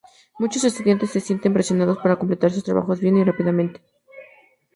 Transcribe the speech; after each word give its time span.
Muchos 0.39 0.63
estudiantes 0.63 1.11
se 1.11 1.19
sienten 1.19 1.53
presionados 1.53 1.99
para 1.99 2.15
completar 2.17 2.49
sus 2.49 2.63
trabajos 2.63 2.99
bien 2.99 3.17
y 3.17 3.23
rápidamente. 3.23 3.81